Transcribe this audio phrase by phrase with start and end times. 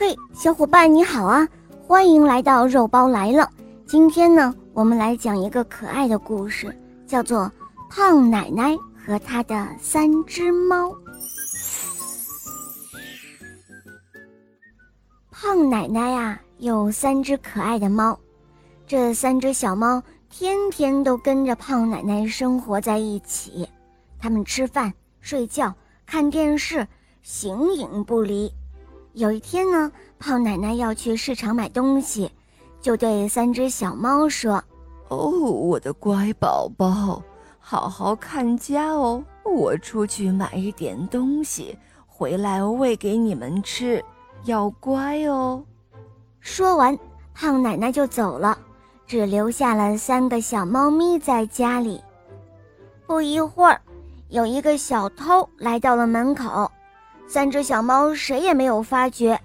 [0.00, 1.48] 嘿，小伙伴你好啊！
[1.84, 3.50] 欢迎来到肉包来了。
[3.84, 6.72] 今天呢，我们来讲一个可爱的故事，
[7.04, 7.40] 叫做
[7.90, 10.90] 《胖奶奶和她的三只猫》。
[15.32, 18.16] 胖奶奶呀，有三只可爱的猫，
[18.86, 23.68] 这三只小猫天天都跟着胖奶奶生活在一起，
[24.20, 25.74] 它们吃饭、睡觉、
[26.06, 26.86] 看电视，
[27.20, 28.48] 形影不离。
[29.14, 32.30] 有一天呢，胖奶奶要去市场买东西，
[32.80, 34.62] 就对三只小猫说
[35.08, 37.22] ：“哦，我的乖宝宝，
[37.58, 39.22] 好好看家哦！
[39.44, 41.76] 我出去买一点东西，
[42.06, 44.04] 回来喂给你们吃，
[44.44, 45.64] 要乖哦。”
[46.40, 46.96] 说完，
[47.34, 48.56] 胖奶奶就走了，
[49.06, 52.00] 只留下了三个小猫咪在家里。
[53.06, 53.80] 不一会儿，
[54.28, 56.70] 有一个小偷来到了门口。
[57.28, 59.38] 三只小猫谁也没有发觉，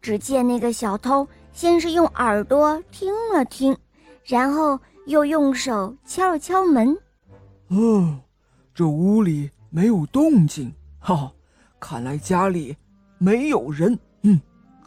[0.00, 3.76] 只见那个小偷先是用耳朵听了听，
[4.24, 6.96] 然后又用手敲了敲门。
[7.68, 8.18] 哦，
[8.74, 11.30] 这屋里没有动静，哈，
[11.78, 12.74] 看来家里
[13.18, 13.98] 没有人。
[14.22, 14.40] 嗯，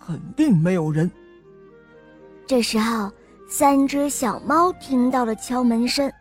[0.04, 1.10] 肯定没有人。
[2.48, 3.12] 这时候，
[3.48, 6.12] 三只小猫听到了敲门声。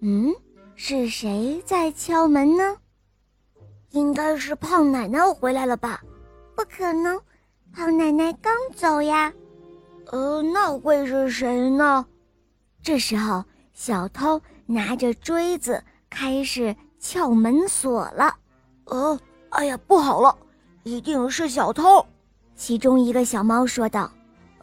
[0.00, 0.32] 嗯，
[0.74, 2.76] 是谁在敲门呢？
[3.92, 6.02] 应该是胖奶奶回来了吧？
[6.54, 7.18] 不可能，
[7.72, 9.32] 胖奶奶刚走呀。
[10.10, 12.04] 呃，那会是谁呢？
[12.82, 18.34] 这时候，小偷拿着锥子开始撬门锁了。
[18.86, 19.18] 呃，
[19.50, 20.36] 哎呀，不好了，
[20.82, 22.04] 一定是小偷！
[22.56, 24.10] 其中一个小猫说道：“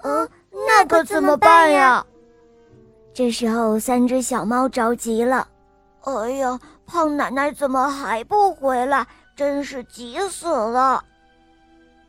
[0.02, 2.06] 呃，那可怎么办呀？”
[3.14, 5.48] 这时候，三只小猫着急了。
[6.02, 9.06] 哎呀，胖奶奶怎么还不回来？
[9.36, 11.04] 真是急死了！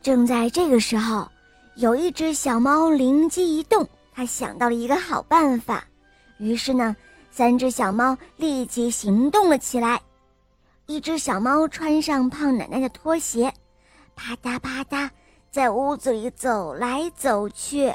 [0.02, 1.28] 正在这个时候，
[1.76, 5.84] 有一只小猫灵机一动，它想到了一个好办法。
[6.38, 6.96] 于是呢，
[7.30, 10.00] 三只小猫立即行动了起来。
[10.86, 13.52] 一只小猫穿上胖奶奶的拖鞋，
[14.16, 15.08] 啪嗒啪嗒，
[15.52, 17.94] 在屋子里走来走去。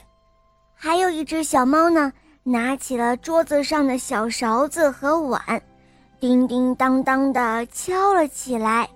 [0.74, 5.62] 还有一只小猫呢，拿起了桌子上的小勺子和碗。
[6.20, 8.90] 叮叮当当的敲了起来。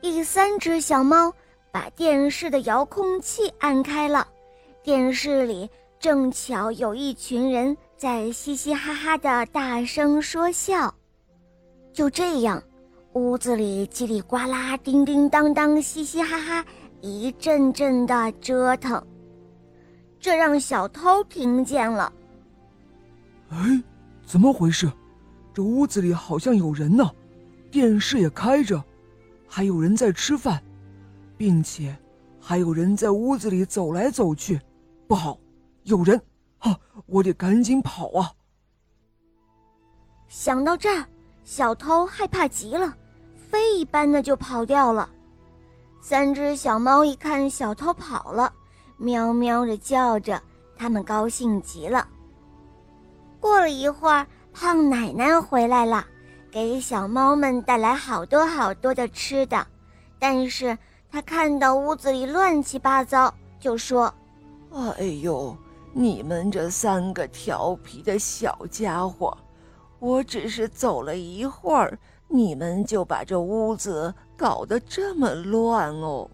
[0.00, 1.32] 第三只小猫
[1.72, 4.26] 把电视的遥控器按开了，
[4.82, 5.68] 电视里
[5.98, 10.94] 正巧有一群人在嘻嘻哈哈的大声说笑。
[11.92, 12.62] 就这样，
[13.14, 16.64] 屋子里叽里呱啦、叮叮当当、嘻嘻哈哈，
[17.00, 19.04] 一阵阵的折腾。
[20.20, 22.12] 这让小偷听见了。
[23.50, 23.82] 哎，
[24.26, 24.90] 怎么回事？
[25.56, 27.10] 这屋子里好像有人呢，
[27.70, 28.84] 电视也开着，
[29.48, 30.62] 还有人在吃饭，
[31.38, 31.96] 并且
[32.38, 34.60] 还有人在屋子里走来走去。
[35.08, 35.38] 不好，
[35.84, 36.20] 有人！
[36.58, 38.30] 啊，我得赶紧跑啊！
[40.28, 41.06] 想到这儿，
[41.42, 42.94] 小偷害怕极了，
[43.34, 45.08] 飞一般的就跑掉了。
[46.02, 48.52] 三只小猫一看小偷跑了，
[48.98, 50.38] 喵喵的叫着，
[50.76, 52.06] 它们高兴极了。
[53.40, 54.26] 过了一会儿。
[54.58, 56.02] 胖奶奶回来了，
[56.50, 59.66] 给小猫们带来好多好多的吃的，
[60.18, 60.76] 但是
[61.12, 64.12] 她看到屋子里乱七八糟，就说
[64.96, 65.54] ：“哎呦，
[65.92, 69.36] 你们这三个调皮的小家伙，
[69.98, 76.26] 我只是走了一会儿，你们就把这屋子搞得这么乱哦。”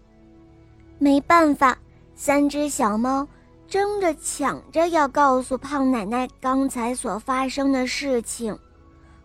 [0.97, 1.77] 没办法，
[2.15, 3.27] 三只小猫。
[3.67, 8.57] 争着抢着要告诉胖奶奶刚才所发生的事情，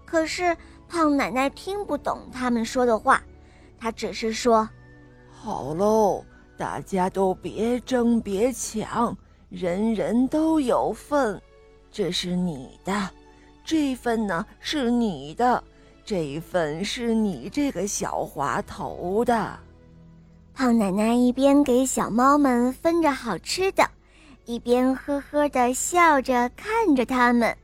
[0.06, 0.56] 可是
[0.88, 3.22] 胖奶奶听不懂他们说的话，
[3.78, 4.66] 她只是说
[5.31, 6.25] ：“好喽，
[6.56, 9.15] 大家都别争别抢，
[9.50, 11.41] 人人都有份。
[11.91, 13.10] 这是你的，
[13.65, 15.62] 这份呢是你的，
[16.05, 19.59] 这份是你这个小滑头的。”
[20.55, 23.88] 胖奶奶一边给小猫们分着好吃的。
[24.48, 27.54] 一边呵呵的笑着看着他们，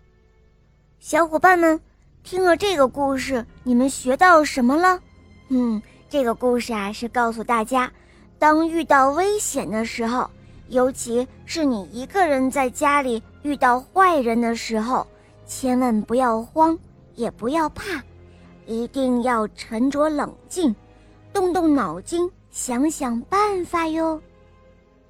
[1.00, 1.80] 小伙伴们
[2.22, 5.00] 听了这个故事，你们学到什么了？
[5.48, 7.90] 嗯，这个故事啊是告诉大家，
[8.38, 10.28] 当遇到危险的时候，
[10.68, 15.06] 尤其是你一个人在家里遇到坏人的时候，
[15.46, 16.78] 千万不要慌，
[17.14, 18.02] 也不要怕，
[18.66, 20.76] 一定要沉着冷静，
[21.32, 24.20] 动动脑筋，想想办法哟。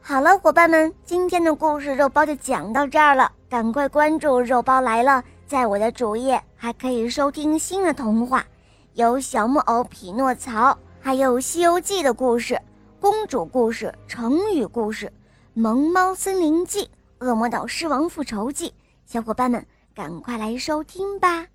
[0.06, 3.32] 好了，伙伴们，今天的故事肉包就讲到这儿了。
[3.48, 8.44] 赶快关注“肉包来了”，在我的主页还可以收听新的童话，
[8.92, 12.60] 有小木偶匹诺曹，还有《西游记》的故事。
[13.00, 15.10] 公主故事、成语故事、
[15.54, 16.86] 萌猫森林记、
[17.20, 18.74] 恶魔岛狮王复仇记，
[19.06, 19.64] 小伙伴们
[19.94, 21.46] 赶快来收听吧！